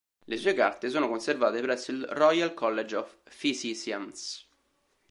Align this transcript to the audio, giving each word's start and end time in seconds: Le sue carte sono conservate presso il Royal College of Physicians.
Le 0.25 0.35
sue 0.35 0.55
carte 0.55 0.87
sono 0.89 1.07
conservate 1.07 1.61
presso 1.61 1.91
il 1.91 2.03
Royal 2.09 2.55
College 2.55 2.95
of 2.95 3.17
Physicians. 3.39 4.47